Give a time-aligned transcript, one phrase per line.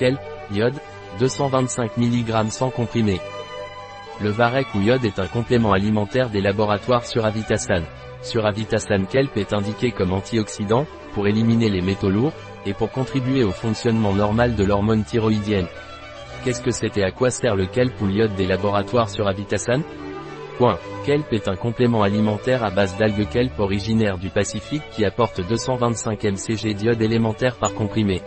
[0.00, 0.18] Kelp,
[0.50, 0.80] iode,
[1.18, 3.20] 225 mg sans comprimé.
[4.22, 7.82] Le varech ou iode est un complément alimentaire des laboratoires sur Avitasan.
[8.22, 12.32] Sur Avitasan Kelp est indiqué comme antioxydant, pour éliminer les métaux lourds,
[12.64, 15.68] et pour contribuer au fonctionnement normal de l'hormone thyroïdienne.
[16.44, 19.82] Qu'est-ce que c'est et à quoi sert le kelp ou l'iode des laboratoires sur Avitasan
[20.56, 20.78] Point.
[21.04, 26.24] Kelp est un complément alimentaire à base d'algues kelp originaire du Pacifique qui apporte 225
[26.24, 28.22] mcg d'iode élémentaire par comprimé.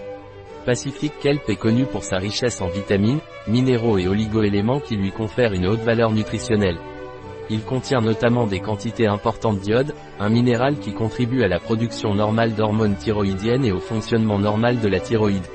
[0.65, 5.51] Pacific Kelp est connu pour sa richesse en vitamines, minéraux et oligoéléments qui lui confèrent
[5.51, 6.77] une haute valeur nutritionnelle.
[7.49, 12.55] Il contient notamment des quantités importantes d'iode, un minéral qui contribue à la production normale
[12.55, 15.45] d'hormones thyroïdiennes et au fonctionnement normal de la thyroïde.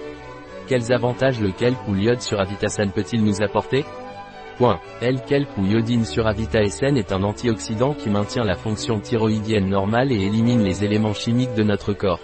[0.66, 3.86] Quels avantages le kelp ou l'iode sur Avitasan peut-il nous apporter?
[4.58, 4.78] Point.
[5.00, 10.62] L-kelp ou iodine sur est un antioxydant qui maintient la fonction thyroïdienne normale et élimine
[10.62, 12.20] les éléments chimiques de notre corps.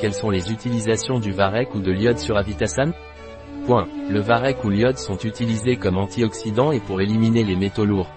[0.00, 2.92] Quelles sont les utilisations du varech ou de l'iode sur Avitasan?
[3.66, 3.88] Point.
[4.08, 8.10] Le varech ou l'iode sont utilisés comme antioxydants et pour éliminer les métaux lourds.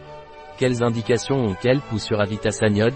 [0.58, 2.94] Quelles indications ont kelp ou sur Avitasan iode?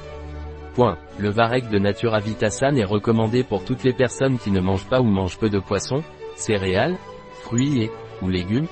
[0.75, 1.00] Point.
[1.17, 5.02] Le varech de nature Avitasan est recommandé pour toutes les personnes qui ne mangent pas
[5.02, 6.03] ou mangent peu de poissons,
[6.36, 6.97] céréales,
[7.42, 8.67] fruits et, ou légumes,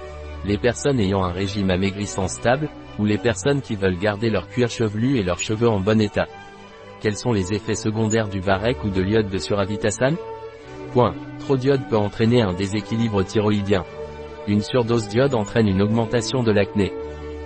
[0.45, 4.69] les personnes ayant un régime amaigrissant stable, ou les personnes qui veulent garder leur cuir
[4.69, 6.27] chevelu et leurs cheveux en bon état.
[7.03, 10.13] Quels sont les effets secondaires du varech ou de l'iode de suravitasan
[10.93, 11.13] Point.
[11.39, 13.83] Trop d'iode peut entraîner un déséquilibre thyroïdien.
[14.47, 16.93] Une surdose d'iode entraîne une augmentation de l'acné.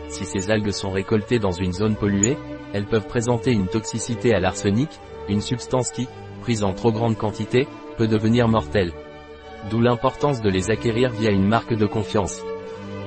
[0.10, 2.38] Si ces algues sont récoltées dans une zone polluée,
[2.72, 4.90] elles peuvent présenter une toxicité à l'arsenic,
[5.28, 6.08] une substance qui,
[6.42, 8.94] prise en trop grande quantité, peut devenir mortelle.
[9.72, 12.44] D'où l'importance de les acquérir via une marque de confiance.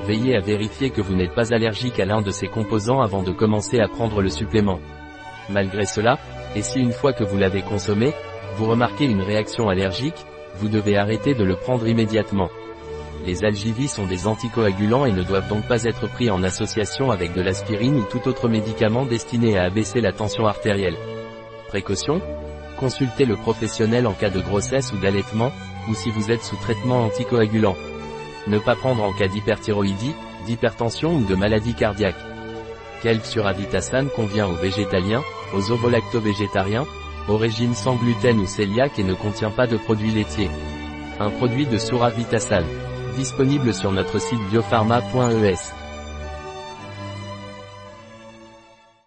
[0.04, 3.30] Veillez à vérifier que vous n'êtes pas allergique à l'un de ces composants avant de
[3.30, 4.80] commencer à prendre le supplément.
[5.48, 6.18] Malgré cela,
[6.54, 8.12] et si une fois que vous l'avez consommé,
[8.56, 10.26] vous remarquez une réaction allergique,
[10.56, 12.50] vous devez arrêter de le prendre immédiatement.
[13.26, 17.34] Les algivis sont des anticoagulants et ne doivent donc pas être pris en association avec
[17.34, 20.96] de l'aspirine ou tout autre médicament destiné à abaisser la tension artérielle.
[21.68, 22.20] Précaution
[22.78, 25.52] Consultez le professionnel en cas de grossesse ou d'allaitement,
[25.90, 27.76] ou si vous êtes sous traitement anticoagulant.
[28.46, 30.14] Ne pas prendre en cas d'hyperthyroïdie,
[30.46, 32.16] d'hypertension ou de maladie cardiaque.
[33.02, 35.22] Kelp sur Avitasan convient aux végétaliens,
[35.54, 36.86] aux ovolacto-végétariens,
[37.28, 40.50] au régime sans gluten ou cœliaque et ne contient pas de produits laitiers.
[41.18, 42.64] Un produit de Suravitasan.
[43.16, 45.89] Disponible sur notre site biopharma.es.